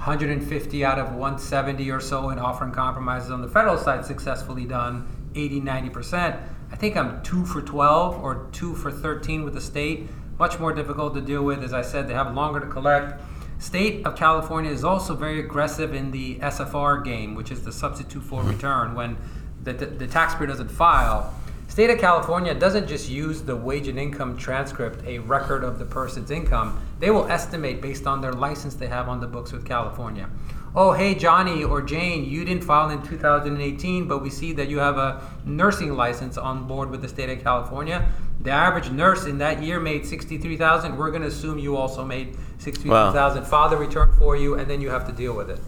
150 0.00 0.84
out 0.84 0.98
of 0.98 1.08
170 1.08 1.90
or 1.90 2.00
so 2.00 2.30
in 2.30 2.38
offering 2.38 2.72
compromises 2.72 3.30
on 3.30 3.42
the 3.42 3.48
federal 3.48 3.76
side 3.76 4.02
successfully 4.02 4.64
done 4.64 5.06
80 5.34 5.60
90% 5.60 6.42
i 6.72 6.76
think 6.76 6.96
i'm 6.96 7.22
2 7.22 7.44
for 7.44 7.60
12 7.60 8.22
or 8.22 8.48
2 8.52 8.74
for 8.76 8.90
13 8.90 9.44
with 9.44 9.52
the 9.52 9.60
state 9.60 10.08
much 10.38 10.58
more 10.58 10.72
difficult 10.72 11.12
to 11.14 11.20
deal 11.20 11.42
with 11.44 11.62
as 11.62 11.74
i 11.74 11.82
said 11.82 12.08
they 12.08 12.14
have 12.14 12.34
longer 12.34 12.60
to 12.60 12.66
collect 12.66 13.20
State 13.60 14.06
of 14.06 14.16
California 14.16 14.70
is 14.70 14.84
also 14.84 15.14
very 15.14 15.38
aggressive 15.38 15.94
in 15.94 16.10
the 16.10 16.36
SFR 16.36 17.04
game, 17.04 17.34
which 17.34 17.50
is 17.50 17.62
the 17.62 17.70
substitute 17.70 18.22
for 18.22 18.42
return. 18.42 18.94
When 18.94 19.18
the, 19.62 19.74
the, 19.74 19.84
the 19.84 20.06
taxpayer 20.06 20.46
doesn't 20.46 20.70
file, 20.70 21.34
State 21.68 21.90
of 21.90 21.98
California 21.98 22.54
doesn't 22.54 22.88
just 22.88 23.10
use 23.10 23.42
the 23.42 23.54
wage 23.54 23.86
and 23.86 23.98
income 23.98 24.38
transcript, 24.38 25.04
a 25.06 25.18
record 25.18 25.62
of 25.62 25.78
the 25.78 25.84
person's 25.84 26.30
income. 26.30 26.80
They 27.00 27.10
will 27.10 27.30
estimate 27.30 27.82
based 27.82 28.06
on 28.06 28.22
their 28.22 28.32
license 28.32 28.74
they 28.74 28.86
have 28.86 29.10
on 29.10 29.20
the 29.20 29.26
books 29.26 29.52
with 29.52 29.66
California. 29.66 30.30
Oh, 30.74 30.92
hey, 30.92 31.14
Johnny 31.14 31.62
or 31.62 31.82
Jane, 31.82 32.24
you 32.24 32.46
didn't 32.46 32.64
file 32.64 32.88
in 32.88 33.02
2018, 33.02 34.08
but 34.08 34.22
we 34.22 34.30
see 34.30 34.54
that 34.54 34.68
you 34.68 34.78
have 34.78 34.96
a 34.96 35.20
nursing 35.44 35.94
license 35.94 36.38
on 36.38 36.66
board 36.66 36.90
with 36.90 37.02
the 37.02 37.08
state 37.08 37.28
of 37.28 37.42
California. 37.42 38.08
The 38.42 38.50
average 38.50 38.90
nurse 38.90 39.26
in 39.26 39.38
that 39.38 39.62
year 39.62 39.78
made 39.80 40.06
63,000. 40.06 40.96
We're 40.96 41.10
going 41.10 41.22
to 41.22 41.28
assume 41.28 41.58
you 41.58 41.76
also 41.76 42.04
made 42.04 42.36
62,000. 42.58 43.42
Wow. 43.42 43.48
File 43.48 43.68
the 43.68 43.76
return 43.76 44.12
for 44.18 44.36
you, 44.36 44.54
and 44.54 44.68
then 44.70 44.80
you 44.80 44.88
have 44.88 45.06
to 45.06 45.12
deal 45.12 45.34
with 45.36 45.50
it. 45.50 45.60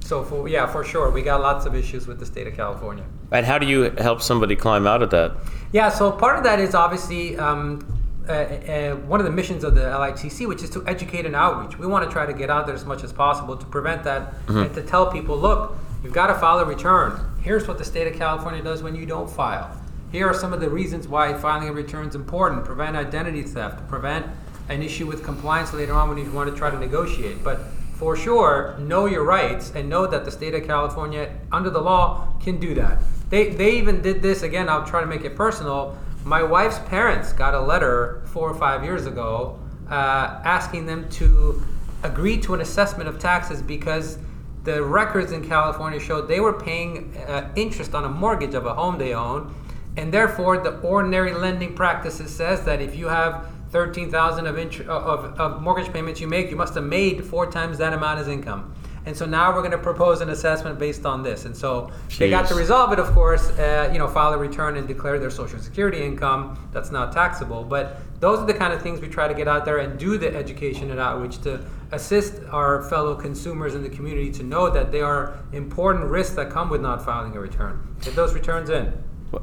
So 0.00 0.24
for 0.24 0.48
yeah, 0.48 0.66
for 0.66 0.82
sure, 0.82 1.10
we 1.10 1.22
got 1.22 1.40
lots 1.40 1.66
of 1.66 1.74
issues 1.74 2.06
with 2.06 2.18
the 2.18 2.26
state 2.26 2.46
of 2.46 2.54
California. 2.54 3.04
And 3.30 3.46
how 3.46 3.58
do 3.58 3.66
you 3.66 3.90
help 3.98 4.22
somebody 4.22 4.56
climb 4.56 4.86
out 4.86 5.02
of 5.02 5.10
that? 5.10 5.36
Yeah, 5.72 5.88
so 5.88 6.10
part 6.10 6.36
of 6.36 6.44
that 6.44 6.58
is 6.58 6.74
obviously 6.74 7.36
um, 7.36 7.86
uh, 8.28 8.32
uh, 8.32 8.96
one 8.96 9.20
of 9.20 9.26
the 9.26 9.32
missions 9.32 9.62
of 9.62 9.74
the 9.74 9.82
LITC, 9.82 10.48
which 10.48 10.62
is 10.62 10.70
to 10.70 10.86
educate 10.86 11.26
and 11.26 11.36
outreach. 11.36 11.78
We 11.78 11.86
want 11.86 12.04
to 12.04 12.10
try 12.10 12.26
to 12.26 12.32
get 12.32 12.50
out 12.50 12.66
there 12.66 12.74
as 12.74 12.84
much 12.84 13.04
as 13.04 13.12
possible 13.12 13.56
to 13.56 13.66
prevent 13.66 14.04
that 14.04 14.32
mm-hmm. 14.46 14.58
and 14.58 14.74
to 14.74 14.82
tell 14.82 15.10
people, 15.10 15.36
look, 15.36 15.76
you've 16.02 16.12
got 16.12 16.28
to 16.28 16.34
file 16.34 16.58
a 16.58 16.64
return. 16.64 17.20
Here's 17.42 17.68
what 17.68 17.78
the 17.78 17.84
state 17.84 18.06
of 18.06 18.14
California 18.18 18.62
does 18.62 18.82
when 18.82 18.94
you 18.94 19.06
don't 19.06 19.30
file. 19.30 19.79
Here 20.12 20.28
are 20.28 20.34
some 20.34 20.52
of 20.52 20.60
the 20.60 20.68
reasons 20.68 21.06
why 21.06 21.32
filing 21.34 21.68
a 21.68 21.72
return 21.72 22.08
is 22.08 22.16
important. 22.16 22.64
Prevent 22.64 22.96
identity 22.96 23.42
theft. 23.42 23.86
Prevent 23.88 24.26
an 24.68 24.82
issue 24.82 25.06
with 25.06 25.22
compliance 25.22 25.72
later 25.72 25.92
on 25.92 26.08
when 26.08 26.18
you 26.18 26.30
want 26.32 26.50
to 26.50 26.56
try 26.56 26.68
to 26.68 26.78
negotiate. 26.78 27.44
But 27.44 27.60
for 27.94 28.16
sure, 28.16 28.76
know 28.78 29.06
your 29.06 29.22
rights 29.22 29.72
and 29.74 29.88
know 29.88 30.06
that 30.08 30.24
the 30.24 30.30
state 30.30 30.54
of 30.54 30.66
California, 30.66 31.32
under 31.52 31.70
the 31.70 31.80
law, 31.80 32.28
can 32.40 32.58
do 32.58 32.74
that. 32.74 32.98
They, 33.28 33.50
they 33.50 33.78
even 33.78 34.02
did 34.02 34.20
this 34.20 34.42
again. 34.42 34.68
I'll 34.68 34.86
try 34.86 35.00
to 35.00 35.06
make 35.06 35.24
it 35.24 35.36
personal. 35.36 35.96
My 36.24 36.42
wife's 36.42 36.78
parents 36.80 37.32
got 37.32 37.54
a 37.54 37.60
letter 37.60 38.22
four 38.26 38.50
or 38.50 38.54
five 38.54 38.82
years 38.82 39.06
ago 39.06 39.60
uh, 39.88 40.40
asking 40.44 40.86
them 40.86 41.08
to 41.10 41.62
agree 42.02 42.38
to 42.38 42.54
an 42.54 42.60
assessment 42.60 43.08
of 43.08 43.18
taxes 43.18 43.62
because 43.62 44.18
the 44.64 44.82
records 44.82 45.32
in 45.32 45.46
California 45.46 46.00
showed 46.00 46.28
they 46.28 46.40
were 46.40 46.52
paying 46.52 47.16
uh, 47.16 47.50
interest 47.54 47.94
on 47.94 48.04
a 48.04 48.08
mortgage 48.08 48.54
of 48.54 48.66
a 48.66 48.74
home 48.74 48.98
they 48.98 49.14
own, 49.14 49.54
and 49.96 50.12
therefore 50.12 50.58
the 50.58 50.78
ordinary 50.80 51.32
lending 51.32 51.74
practices 51.74 52.34
says 52.34 52.64
that 52.64 52.80
if 52.80 52.96
you 52.96 53.08
have 53.08 53.46
13,000 53.70 54.46
of, 54.46 54.58
int- 54.58 54.80
of, 54.88 55.38
of 55.40 55.62
mortgage 55.62 55.92
payments 55.92 56.20
you 56.20 56.26
make, 56.26 56.50
you 56.50 56.56
must 56.56 56.74
have 56.74 56.84
made 56.84 57.24
four 57.24 57.50
times 57.50 57.78
that 57.78 57.92
amount 57.92 58.18
as 58.18 58.28
income. 58.28 58.74
And 59.06 59.16
so 59.16 59.24
now 59.24 59.54
we're 59.54 59.62
going 59.62 59.70
to 59.70 59.78
propose 59.78 60.20
an 60.20 60.28
assessment 60.28 60.78
based 60.78 61.06
on 61.06 61.22
this. 61.22 61.46
And 61.46 61.56
so 61.56 61.90
Jeez. 62.08 62.18
they 62.18 62.30
got 62.30 62.46
to 62.48 62.54
resolve 62.54 62.92
it, 62.92 62.98
of 62.98 63.10
course, 63.12 63.48
uh, 63.58 63.88
you 63.92 63.98
know, 63.98 64.06
file 64.06 64.34
a 64.34 64.38
return 64.38 64.76
and 64.76 64.86
declare 64.86 65.18
their 65.18 65.30
Social 65.30 65.58
Security 65.58 66.02
income 66.02 66.68
that's 66.70 66.90
not 66.90 67.12
taxable. 67.12 67.64
But 67.64 67.96
those 68.20 68.40
are 68.40 68.46
the 68.46 68.54
kind 68.54 68.74
of 68.74 68.82
things 68.82 69.00
we 69.00 69.08
try 69.08 69.26
to 69.26 69.32
get 69.32 69.48
out 69.48 69.64
there 69.64 69.78
and 69.78 69.98
do 69.98 70.18
the 70.18 70.34
education 70.36 70.90
and 70.90 71.00
outreach 71.00 71.40
to 71.42 71.64
assist 71.92 72.42
our 72.50 72.82
fellow 72.90 73.14
consumers 73.14 73.74
in 73.74 73.82
the 73.82 73.88
community 73.88 74.30
to 74.32 74.42
know 74.42 74.68
that 74.68 74.92
there 74.92 75.06
are 75.06 75.38
important 75.52 76.04
risks 76.04 76.34
that 76.36 76.50
come 76.50 76.68
with 76.68 76.82
not 76.82 77.02
filing 77.02 77.34
a 77.34 77.40
return. 77.40 77.96
Get 78.02 78.14
those 78.14 78.34
returns 78.34 78.68
in. 78.68 78.92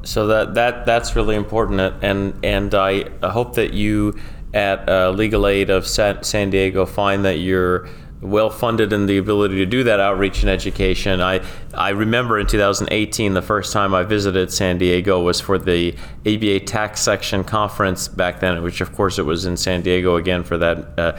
So 0.03 0.27
that 0.27 0.55
that 0.55 0.85
that's 0.85 1.15
really 1.15 1.35
important, 1.35 1.79
and 2.03 2.37
and 2.43 2.73
I 2.75 3.09
hope 3.23 3.55
that 3.55 3.73
you 3.73 4.19
at 4.53 4.87
uh, 4.89 5.11
Legal 5.11 5.47
Aid 5.47 5.69
of 5.69 5.87
San 5.87 6.49
Diego 6.49 6.85
find 6.85 7.23
that 7.25 7.39
you're 7.39 7.87
well 8.19 8.49
funded 8.49 8.91
in 8.91 9.05
the 9.05 9.17
ability 9.17 9.57
to 9.57 9.65
do 9.65 9.83
that 9.83 9.99
outreach 9.99 10.41
and 10.41 10.49
education. 10.49 11.21
I 11.21 11.41
I 11.73 11.89
remember 11.89 12.39
in 12.39 12.47
2018 12.47 13.33
the 13.33 13.41
first 13.41 13.71
time 13.71 13.93
I 13.93 14.03
visited 14.03 14.51
San 14.51 14.77
Diego 14.77 15.21
was 15.21 15.39
for 15.39 15.57
the 15.57 15.95
ABA 16.25 16.61
tax 16.61 17.01
section 17.01 17.43
conference 17.43 18.07
back 18.07 18.39
then, 18.39 18.63
which 18.63 18.81
of 18.81 18.93
course 18.93 19.19
it 19.19 19.23
was 19.23 19.45
in 19.45 19.55
San 19.55 19.81
Diego 19.81 20.15
again 20.15 20.43
for 20.43 20.57
that. 20.57 20.99
Uh, 20.99 21.17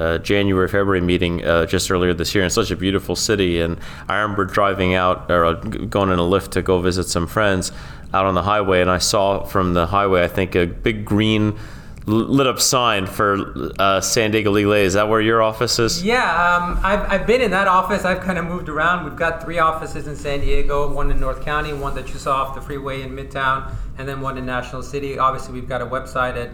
uh, 0.00 0.18
January 0.18 0.66
February 0.66 1.00
meeting 1.00 1.44
uh, 1.44 1.66
just 1.66 1.90
earlier 1.90 2.14
this 2.14 2.34
year 2.34 2.42
in 2.42 2.50
such 2.50 2.70
a 2.70 2.76
beautiful 2.76 3.14
city, 3.14 3.60
and 3.60 3.78
I 4.08 4.18
remember 4.20 4.44
driving 4.46 4.94
out 4.94 5.30
or 5.30 5.44
uh, 5.44 5.54
going 5.54 6.10
in 6.10 6.18
a 6.18 6.22
Lyft 6.22 6.52
to 6.52 6.62
go 6.62 6.80
visit 6.80 7.04
some 7.04 7.26
friends 7.26 7.70
out 8.12 8.26
on 8.26 8.34
the 8.34 8.42
highway, 8.42 8.80
and 8.80 8.90
I 8.90 8.98
saw 8.98 9.44
from 9.44 9.74
the 9.74 9.86
highway 9.86 10.24
I 10.24 10.28
think 10.28 10.54
a 10.54 10.66
big 10.66 11.04
green 11.04 11.58
lit 12.06 12.46
up 12.46 12.60
sign 12.60 13.06
for 13.06 13.72
uh, 13.78 14.00
San 14.00 14.30
Diego 14.30 14.50
Legal 14.50 14.74
Aid. 14.74 14.86
Is 14.86 14.94
that 14.94 15.08
where 15.08 15.20
your 15.20 15.42
office 15.42 15.78
is? 15.78 16.02
Yeah, 16.02 16.56
um, 16.56 16.80
I've, 16.82 17.00
I've 17.00 17.26
been 17.26 17.40
in 17.40 17.50
that 17.50 17.68
office. 17.68 18.04
I've 18.04 18.20
kind 18.20 18.38
of 18.38 18.46
moved 18.46 18.68
around. 18.68 19.04
We've 19.04 19.16
got 19.16 19.42
three 19.42 19.58
offices 19.58 20.06
in 20.06 20.16
San 20.16 20.40
Diego 20.40 20.92
one 20.92 21.10
in 21.10 21.20
North 21.20 21.44
County, 21.44 21.72
one 21.72 21.94
that 21.94 22.08
you 22.08 22.18
saw 22.18 22.42
off 22.42 22.54
the 22.54 22.60
freeway 22.60 23.02
in 23.02 23.10
Midtown, 23.10 23.72
and 23.98 24.08
then 24.08 24.20
one 24.20 24.38
in 24.38 24.46
National 24.46 24.82
City. 24.82 25.18
Obviously, 25.18 25.52
we've 25.52 25.68
got 25.68 25.82
a 25.82 25.86
website 25.86 26.36
at 26.36 26.50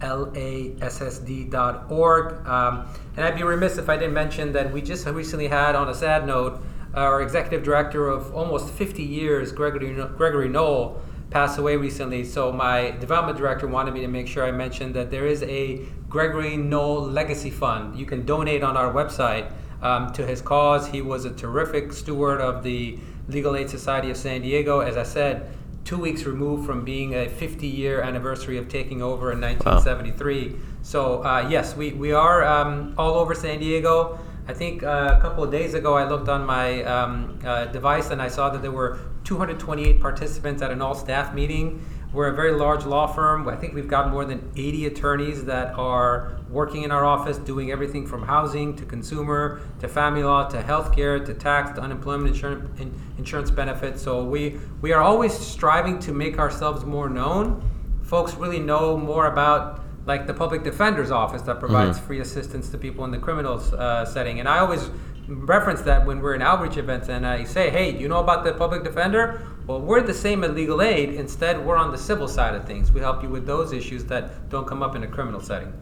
www.lassd.org. 0.00 2.46
Um, 2.46 2.86
and 3.16 3.24
I'd 3.24 3.36
be 3.36 3.42
remiss 3.42 3.78
if 3.78 3.88
I 3.88 3.96
didn't 3.96 4.14
mention 4.14 4.52
that 4.52 4.72
we 4.72 4.82
just 4.82 5.06
recently 5.06 5.48
had, 5.48 5.74
on 5.74 5.88
a 5.88 5.94
sad 5.94 6.26
note, 6.26 6.62
our 6.94 7.22
executive 7.22 7.64
director 7.64 8.08
of 8.08 8.34
almost 8.34 8.72
50 8.72 9.02
years, 9.02 9.52
Gregory, 9.52 9.94
Gregory 10.16 10.48
Knoll, 10.48 11.00
passed 11.30 11.58
away 11.58 11.76
recently. 11.76 12.24
So 12.24 12.52
my 12.52 12.92
development 12.92 13.38
director 13.38 13.66
wanted 13.66 13.94
me 13.94 14.00
to 14.00 14.08
make 14.08 14.28
sure 14.28 14.44
I 14.44 14.52
mentioned 14.52 14.94
that 14.94 15.10
there 15.10 15.26
is 15.26 15.42
a 15.42 15.80
Gregory 16.08 16.56
Knoll 16.56 17.02
Legacy 17.02 17.50
Fund. 17.50 17.98
You 17.98 18.06
can 18.06 18.24
donate 18.24 18.62
on 18.62 18.76
our 18.76 18.92
website 18.92 19.50
um, 19.82 20.12
to 20.12 20.24
his 20.24 20.40
cause. 20.40 20.86
He 20.86 21.02
was 21.02 21.24
a 21.24 21.30
terrific 21.30 21.92
steward 21.92 22.40
of 22.40 22.62
the 22.62 22.98
Legal 23.28 23.56
Aid 23.56 23.70
Society 23.70 24.10
of 24.10 24.16
San 24.16 24.42
Diego. 24.42 24.80
As 24.80 24.96
I 24.96 25.02
said, 25.02 25.50
two 25.84 25.98
weeks 25.98 26.24
removed 26.24 26.66
from 26.66 26.84
being 26.84 27.14
a 27.14 27.28
50 27.28 27.66
year 27.66 28.00
anniversary 28.00 28.56
of 28.58 28.68
taking 28.68 29.02
over 29.02 29.32
in 29.32 29.40
1973. 29.40 30.48
Wow. 30.48 30.58
So, 30.82 31.22
uh, 31.22 31.46
yes, 31.50 31.76
we, 31.76 31.92
we 31.92 32.12
are 32.12 32.44
um, 32.44 32.94
all 32.96 33.14
over 33.14 33.34
San 33.34 33.60
Diego. 33.60 34.18
I 34.46 34.52
think 34.52 34.82
uh, 34.82 35.16
a 35.16 35.20
couple 35.20 35.42
of 35.42 35.50
days 35.50 35.74
ago, 35.74 35.94
I 35.94 36.06
looked 36.06 36.28
on 36.28 36.44
my 36.44 36.82
um, 36.84 37.38
uh, 37.44 37.66
device 37.66 38.10
and 38.10 38.20
I 38.20 38.28
saw 38.28 38.50
that 38.50 38.60
there 38.60 38.72
were 38.72 38.98
228 39.24 40.00
participants 40.00 40.60
at 40.62 40.70
an 40.70 40.82
all 40.82 40.94
staff 40.94 41.34
meeting. 41.34 41.84
We're 42.14 42.28
a 42.28 42.32
very 42.32 42.52
large 42.52 42.86
law 42.86 43.08
firm. 43.08 43.48
I 43.48 43.56
think 43.56 43.74
we've 43.74 43.88
got 43.88 44.12
more 44.12 44.24
than 44.24 44.48
80 44.56 44.86
attorneys 44.86 45.44
that 45.46 45.76
are 45.76 46.38
working 46.48 46.84
in 46.84 46.92
our 46.92 47.04
office, 47.04 47.38
doing 47.38 47.72
everything 47.72 48.06
from 48.06 48.22
housing 48.22 48.76
to 48.76 48.84
consumer 48.84 49.60
to 49.80 49.88
family 49.88 50.22
law 50.22 50.48
to 50.48 50.62
healthcare 50.62 51.26
to 51.26 51.34
tax 51.34 51.72
to 51.72 51.80
unemployment 51.80 52.32
insurance, 52.32 52.80
insurance 53.18 53.50
benefits. 53.50 54.00
So 54.00 54.24
we, 54.24 54.60
we 54.80 54.92
are 54.92 55.02
always 55.02 55.36
striving 55.36 55.98
to 56.00 56.12
make 56.12 56.38
ourselves 56.38 56.84
more 56.84 57.08
known. 57.08 57.68
Folks 58.04 58.34
really 58.34 58.60
know 58.60 58.96
more 58.96 59.26
about 59.26 59.82
like 60.06 60.28
the 60.28 60.34
public 60.34 60.62
defender's 60.62 61.10
office 61.10 61.42
that 61.42 61.58
provides 61.58 61.96
mm-hmm. 61.96 62.06
free 62.06 62.20
assistance 62.20 62.68
to 62.68 62.78
people 62.78 63.04
in 63.04 63.10
the 63.10 63.18
criminal 63.18 63.60
uh, 63.74 64.04
setting. 64.04 64.38
And 64.38 64.48
I 64.48 64.60
always 64.60 64.88
reference 65.28 65.82
that 65.82 66.06
when 66.06 66.20
we're 66.20 66.34
in 66.34 66.42
outreach 66.42 66.76
events 66.76 67.08
and 67.08 67.26
I 67.26 67.44
say, 67.44 67.70
hey, 67.70 67.98
you 67.98 68.08
know 68.08 68.20
about 68.20 68.44
the 68.44 68.52
public 68.52 68.84
defender? 68.84 69.46
Well, 69.66 69.80
we're 69.80 70.02
the 70.02 70.14
same 70.14 70.44
at 70.44 70.54
legal 70.54 70.82
aid. 70.82 71.10
Instead, 71.14 71.64
we're 71.64 71.76
on 71.76 71.90
the 71.90 71.98
civil 71.98 72.28
side 72.28 72.54
of 72.54 72.66
things. 72.66 72.92
We 72.92 73.00
help 73.00 73.22
you 73.22 73.30
with 73.30 73.46
those 73.46 73.72
issues 73.72 74.04
that 74.06 74.50
don't 74.50 74.66
come 74.66 74.82
up 74.82 74.94
in 74.94 75.02
a 75.02 75.06
criminal 75.06 75.40
setting. 75.40 75.72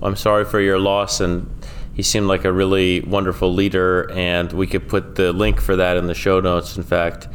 Well, 0.00 0.10
I'm 0.10 0.16
sorry 0.16 0.44
for 0.44 0.60
your 0.60 0.78
loss, 0.78 1.20
and 1.20 1.48
he 1.94 2.02
seemed 2.02 2.26
like 2.26 2.44
a 2.44 2.52
really 2.52 3.00
wonderful 3.00 3.52
leader, 3.52 4.10
and 4.10 4.52
we 4.52 4.66
could 4.66 4.88
put 4.88 5.14
the 5.14 5.32
link 5.32 5.60
for 5.60 5.76
that 5.76 5.96
in 5.96 6.06
the 6.06 6.14
show 6.14 6.40
notes, 6.40 6.76
in 6.76 6.82
fact. 6.82 7.28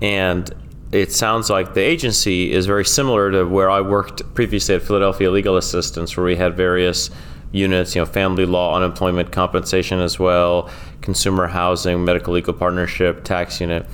And 0.00 0.48
it 0.92 1.12
sounds 1.12 1.50
like 1.50 1.74
the 1.74 1.80
agency 1.82 2.52
is 2.52 2.66
very 2.66 2.84
similar 2.84 3.32
to 3.32 3.44
where 3.44 3.70
I 3.70 3.80
worked 3.80 4.22
previously 4.34 4.76
at 4.76 4.82
Philadelphia 4.82 5.30
Legal 5.30 5.56
Assistance, 5.56 6.16
where 6.16 6.24
we 6.24 6.36
had 6.36 6.56
various 6.56 7.10
units, 7.52 7.94
you 7.94 8.02
know, 8.02 8.06
family 8.06 8.46
law, 8.46 8.76
unemployment 8.76 9.32
compensation 9.32 10.00
as 10.00 10.18
well, 10.18 10.70
consumer 11.00 11.46
housing, 11.46 12.04
medical 12.04 12.34
legal 12.34 12.54
partnership, 12.54 13.24
tax 13.24 13.60
unit. 13.60 13.86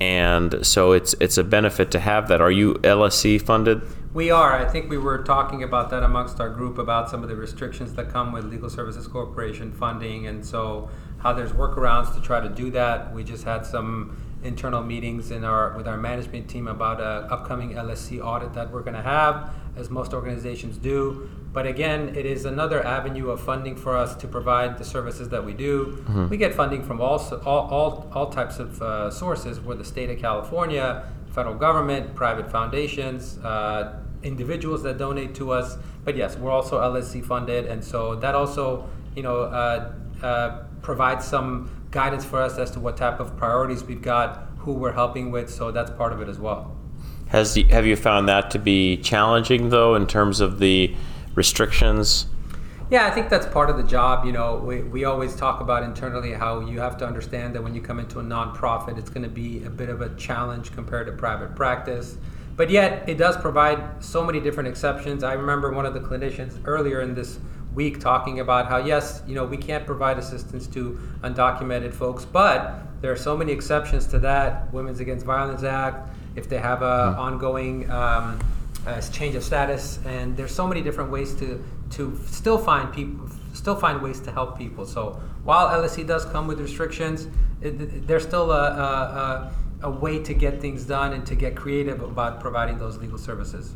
And 0.00 0.64
so 0.64 0.92
it's 0.92 1.14
it's 1.20 1.36
a 1.36 1.44
benefit 1.44 1.90
to 1.90 2.00
have 2.00 2.28
that. 2.28 2.40
Are 2.40 2.50
you 2.50 2.74
LSC 2.74 3.40
funded? 3.42 3.82
We 4.12 4.30
are. 4.30 4.56
I 4.56 4.68
think 4.68 4.90
we 4.90 4.98
were 4.98 5.22
talking 5.22 5.62
about 5.62 5.90
that 5.90 6.02
amongst 6.02 6.40
our 6.40 6.48
group 6.48 6.78
about 6.78 7.08
some 7.08 7.22
of 7.22 7.28
the 7.28 7.36
restrictions 7.36 7.94
that 7.94 8.08
come 8.08 8.32
with 8.32 8.44
Legal 8.44 8.68
Services 8.68 9.06
Corporation 9.06 9.72
funding, 9.72 10.26
and 10.26 10.44
so 10.44 10.90
how 11.18 11.32
there's 11.32 11.52
workarounds 11.52 12.14
to 12.14 12.20
try 12.20 12.40
to 12.40 12.48
do 12.48 12.70
that. 12.70 13.12
We 13.14 13.22
just 13.22 13.44
had 13.44 13.64
some 13.64 14.16
internal 14.42 14.82
meetings 14.82 15.30
in 15.30 15.44
our 15.44 15.76
with 15.76 15.86
our 15.86 15.96
management 15.96 16.48
team 16.48 16.66
about 16.68 17.00
a 17.00 17.32
upcoming 17.32 17.72
LSC 17.72 18.24
audit 18.24 18.54
that 18.54 18.70
we're 18.70 18.82
going 18.82 18.94
to 18.94 19.02
have, 19.02 19.54
as 19.76 19.90
most 19.90 20.12
organizations 20.14 20.76
do. 20.76 21.28
But 21.52 21.66
again, 21.66 22.14
it 22.14 22.26
is 22.26 22.44
another 22.44 22.84
avenue 22.84 23.30
of 23.30 23.40
funding 23.40 23.76
for 23.76 23.96
us 23.96 24.14
to 24.16 24.28
provide 24.28 24.78
the 24.78 24.84
services 24.84 25.28
that 25.30 25.44
we 25.44 25.52
do. 25.52 25.86
Mm-hmm. 25.86 26.28
We 26.28 26.36
get 26.36 26.54
funding 26.54 26.82
from 26.82 27.00
all 27.00 27.18
all 27.44 27.68
all, 27.68 28.10
all 28.12 28.30
types 28.30 28.58
of 28.58 28.80
uh, 28.80 29.10
sources, 29.10 29.60
where 29.60 29.76
the 29.76 29.84
state 29.84 30.10
of 30.10 30.18
California, 30.18 31.08
federal 31.30 31.56
government, 31.56 32.14
private 32.14 32.50
foundations. 32.50 33.38
Uh, 33.38 34.00
individuals 34.22 34.82
that 34.82 34.98
donate 34.98 35.34
to 35.34 35.50
us 35.50 35.78
but 36.04 36.14
yes 36.14 36.36
we're 36.36 36.50
also 36.50 36.78
lsc 36.78 37.24
funded 37.24 37.64
and 37.64 37.82
so 37.82 38.14
that 38.16 38.34
also 38.34 38.86
you 39.16 39.22
know 39.22 39.44
uh, 39.44 39.92
uh 40.22 40.62
provides 40.82 41.24
some 41.24 41.79
guidance 41.90 42.24
for 42.24 42.40
us 42.40 42.58
as 42.58 42.70
to 42.72 42.80
what 42.80 42.96
type 42.96 43.20
of 43.20 43.36
priorities 43.36 43.84
we've 43.84 44.02
got, 44.02 44.48
who 44.58 44.72
we're 44.72 44.92
helping 44.92 45.30
with. 45.30 45.50
So 45.50 45.70
that's 45.70 45.90
part 45.90 46.12
of 46.12 46.20
it 46.20 46.28
as 46.28 46.38
well. 46.38 46.76
Has 47.28 47.54
the, 47.54 47.64
have 47.64 47.86
you 47.86 47.96
found 47.96 48.28
that 48.28 48.50
to 48.52 48.58
be 48.58 48.96
challenging 48.96 49.70
though, 49.70 49.94
in 49.94 50.06
terms 50.06 50.40
of 50.40 50.58
the 50.58 50.94
restrictions? 51.34 52.26
Yeah, 52.90 53.06
I 53.06 53.10
think 53.12 53.28
that's 53.28 53.46
part 53.46 53.70
of 53.70 53.76
the 53.76 53.84
job. 53.84 54.24
You 54.24 54.32
know, 54.32 54.56
we, 54.56 54.82
we 54.82 55.04
always 55.04 55.36
talk 55.36 55.60
about 55.60 55.84
internally 55.84 56.32
how 56.32 56.58
you 56.58 56.80
have 56.80 56.96
to 56.98 57.06
understand 57.06 57.54
that 57.54 57.62
when 57.62 57.72
you 57.72 57.80
come 57.80 58.00
into 58.00 58.18
a 58.18 58.22
nonprofit, 58.22 58.98
it's 58.98 59.10
going 59.10 59.22
to 59.22 59.28
be 59.28 59.62
a 59.62 59.70
bit 59.70 59.88
of 59.88 60.00
a 60.00 60.12
challenge 60.16 60.72
compared 60.72 61.06
to 61.06 61.12
private 61.12 61.54
practice. 61.54 62.16
But 62.56 62.68
yet, 62.68 63.08
it 63.08 63.16
does 63.16 63.36
provide 63.36 64.02
so 64.02 64.24
many 64.24 64.40
different 64.40 64.68
exceptions. 64.68 65.22
I 65.22 65.34
remember 65.34 65.72
one 65.72 65.86
of 65.86 65.94
the 65.94 66.00
clinicians 66.00 66.60
earlier 66.64 67.00
in 67.00 67.14
this 67.14 67.38
week 67.74 68.00
talking 68.00 68.40
about 68.40 68.68
how 68.68 68.78
yes, 68.78 69.22
you 69.26 69.34
know, 69.34 69.44
we 69.44 69.56
can't 69.56 69.86
provide 69.86 70.18
assistance 70.18 70.66
to 70.68 70.98
undocumented 71.22 71.92
folks, 71.92 72.24
but 72.24 72.82
there 73.00 73.12
are 73.12 73.16
so 73.16 73.36
many 73.36 73.52
exceptions 73.52 74.06
to 74.08 74.18
that. 74.20 74.72
Women's 74.72 75.00
Against 75.00 75.24
Violence 75.24 75.62
Act, 75.62 76.08
if 76.36 76.48
they 76.48 76.58
have 76.58 76.82
a 76.82 76.84
mm-hmm. 76.84 77.20
ongoing 77.20 77.90
um, 77.90 78.38
uh, 78.86 79.00
change 79.00 79.34
of 79.34 79.44
status, 79.44 79.98
and 80.04 80.36
there's 80.36 80.54
so 80.54 80.66
many 80.66 80.82
different 80.82 81.10
ways 81.10 81.34
to 81.36 81.62
to 81.90 82.18
still 82.26 82.58
find 82.58 82.92
people, 82.92 83.28
still 83.52 83.74
find 83.74 84.00
ways 84.00 84.20
to 84.20 84.30
help 84.30 84.56
people. 84.56 84.86
So 84.86 85.20
while 85.42 85.68
LSC 85.68 86.06
does 86.06 86.24
come 86.26 86.46
with 86.46 86.60
restrictions, 86.60 87.26
it, 87.60 88.06
there's 88.06 88.22
still 88.22 88.52
a, 88.52 88.70
a, 88.70 89.52
a 89.52 89.52
a 89.82 89.90
way 89.90 90.18
to 90.22 90.34
get 90.34 90.60
things 90.60 90.84
done 90.84 91.12
and 91.12 91.26
to 91.26 91.34
get 91.34 91.56
creative 91.56 92.02
about 92.02 92.40
providing 92.40 92.78
those 92.78 92.98
legal 92.98 93.18
services. 93.18 93.74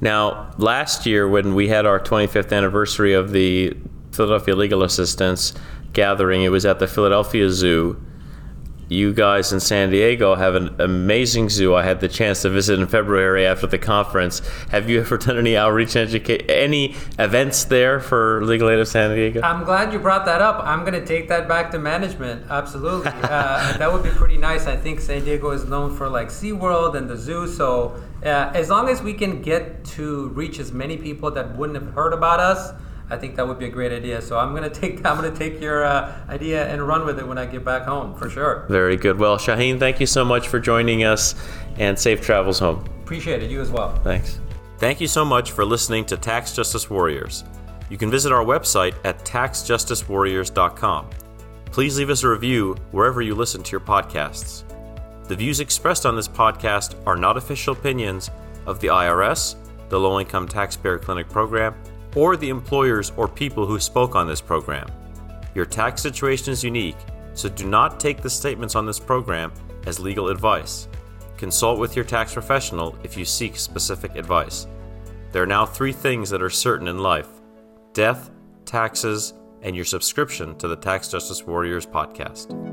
Now, 0.00 0.52
last 0.58 1.06
year 1.06 1.28
when 1.28 1.54
we 1.54 1.68
had 1.68 1.86
our 1.86 1.98
25th 1.98 2.52
anniversary 2.52 3.14
of 3.14 3.32
the 3.32 3.76
Philadelphia 4.12 4.54
Legal 4.54 4.82
Assistance 4.82 5.54
gathering, 5.92 6.42
it 6.42 6.50
was 6.50 6.66
at 6.66 6.78
the 6.78 6.86
Philadelphia 6.86 7.48
Zoo 7.50 8.00
you 8.88 9.12
guys 9.12 9.52
in 9.52 9.60
San 9.60 9.90
Diego 9.90 10.34
have 10.34 10.54
an 10.54 10.80
amazing 10.80 11.48
zoo. 11.48 11.74
I 11.74 11.82
had 11.82 12.00
the 12.00 12.08
chance 12.08 12.42
to 12.42 12.50
visit 12.50 12.78
in 12.78 12.86
February 12.86 13.46
after 13.46 13.66
the 13.66 13.78
conference. 13.78 14.40
Have 14.70 14.88
you 14.88 15.00
ever 15.00 15.18
done 15.18 15.38
any 15.38 15.56
outreach 15.56 15.96
educate 15.96 16.48
any 16.48 16.94
events 17.18 17.64
there 17.64 17.98
for 18.00 18.44
Legal 18.44 18.70
Aid 18.70 18.78
of 18.78 18.88
San 18.88 19.14
Diego? 19.14 19.40
I'm 19.42 19.64
glad 19.64 19.92
you 19.92 19.98
brought 19.98 20.24
that 20.26 20.40
up. 20.40 20.64
I'm 20.64 20.80
going 20.80 20.94
to 20.94 21.04
take 21.04 21.28
that 21.28 21.48
back 21.48 21.70
to 21.72 21.78
management. 21.78 22.48
Absolutely. 22.48 23.10
uh, 23.22 23.76
that 23.76 23.92
would 23.92 24.02
be 24.02 24.10
pretty 24.10 24.36
nice. 24.36 24.66
I 24.66 24.76
think 24.76 25.00
San 25.00 25.24
Diego 25.24 25.50
is 25.50 25.64
known 25.64 25.96
for 25.96 26.08
like 26.08 26.28
SeaWorld 26.28 26.94
and 26.94 27.10
the 27.10 27.16
zoo. 27.16 27.48
So 27.48 28.00
uh, 28.22 28.52
as 28.54 28.70
long 28.70 28.88
as 28.88 29.02
we 29.02 29.14
can 29.14 29.42
get 29.42 29.84
to 29.84 30.28
reach 30.28 30.58
as 30.58 30.72
many 30.72 30.96
people 30.96 31.30
that 31.32 31.56
wouldn't 31.56 31.82
have 31.82 31.92
heard 31.92 32.12
about 32.12 32.40
us, 32.40 32.72
I 33.08 33.16
think 33.16 33.36
that 33.36 33.46
would 33.46 33.58
be 33.58 33.66
a 33.66 33.70
great 33.70 33.92
idea. 33.92 34.20
So 34.20 34.38
I'm 34.38 34.54
gonna 34.54 34.70
take 34.82 35.04
I'm 35.06 35.16
gonna 35.16 35.34
take 35.34 35.60
your 35.60 35.84
uh, 35.84 36.14
idea 36.28 36.66
and 36.68 36.86
run 36.86 37.06
with 37.06 37.18
it 37.18 37.26
when 37.26 37.38
I 37.38 37.46
get 37.46 37.64
back 37.64 37.84
home 37.84 38.14
for 38.14 38.28
sure. 38.28 38.66
Very 38.68 38.96
good. 38.96 39.18
Well, 39.18 39.38
Shahin, 39.38 39.78
thank 39.78 40.00
you 40.00 40.06
so 40.06 40.24
much 40.24 40.48
for 40.48 40.58
joining 40.58 41.04
us, 41.04 41.34
and 41.78 41.98
safe 41.98 42.20
travels 42.20 42.58
home. 42.58 42.84
Appreciate 43.02 43.42
it. 43.42 43.50
You 43.50 43.60
as 43.60 43.70
well. 43.70 43.94
Thanks. 44.02 44.40
Thank 44.78 45.00
you 45.00 45.08
so 45.08 45.24
much 45.24 45.52
for 45.52 45.64
listening 45.64 46.04
to 46.06 46.16
Tax 46.16 46.54
Justice 46.54 46.90
Warriors. 46.90 47.44
You 47.88 47.96
can 47.96 48.10
visit 48.10 48.32
our 48.32 48.44
website 48.44 48.94
at 49.04 49.24
taxjusticewarriors.com. 49.24 51.10
Please 51.66 51.98
leave 51.98 52.10
us 52.10 52.24
a 52.24 52.28
review 52.28 52.76
wherever 52.90 53.22
you 53.22 53.34
listen 53.34 53.62
to 53.62 53.70
your 53.70 53.80
podcasts. 53.80 54.64
The 55.28 55.36
views 55.36 55.60
expressed 55.60 56.04
on 56.04 56.16
this 56.16 56.28
podcast 56.28 56.94
are 57.06 57.16
not 57.16 57.36
official 57.36 57.74
opinions 57.74 58.30
of 58.66 58.80
the 58.80 58.88
IRS, 58.88 59.56
the 59.88 59.98
Low 59.98 60.20
Income 60.20 60.48
Taxpayer 60.48 60.98
Clinic 60.98 61.28
Program, 61.28 61.74
or 62.16 62.36
the 62.36 62.48
employers 62.48 63.12
or 63.16 63.28
people 63.28 63.64
who 63.64 63.78
spoke 63.78 64.16
on 64.16 64.26
this 64.26 64.40
program. 64.40 64.90
Your 65.54 65.66
tax 65.66 66.02
situation 66.02 66.52
is 66.52 66.64
unique, 66.64 66.96
so 67.34 67.48
do 67.48 67.66
not 67.66 68.00
take 68.00 68.22
the 68.22 68.30
statements 68.30 68.74
on 68.74 68.86
this 68.86 68.98
program 68.98 69.52
as 69.86 70.00
legal 70.00 70.28
advice. 70.28 70.88
Consult 71.36 71.78
with 71.78 71.94
your 71.94 72.04
tax 72.04 72.32
professional 72.32 72.98
if 73.04 73.16
you 73.16 73.24
seek 73.24 73.56
specific 73.56 74.16
advice. 74.16 74.66
There 75.32 75.42
are 75.42 75.46
now 75.46 75.66
three 75.66 75.92
things 75.92 76.30
that 76.30 76.42
are 76.42 76.50
certain 76.50 76.88
in 76.88 76.98
life 76.98 77.28
death, 77.92 78.30
taxes, 78.64 79.34
and 79.62 79.76
your 79.76 79.84
subscription 79.84 80.56
to 80.58 80.68
the 80.68 80.76
Tax 80.76 81.08
Justice 81.08 81.46
Warriors 81.46 81.86
podcast. 81.86 82.65